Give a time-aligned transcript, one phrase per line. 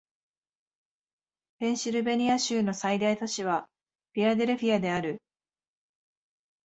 [1.59, 3.69] ペンシルベニア州の最大都市は
[4.15, 5.21] フィラデルフィアである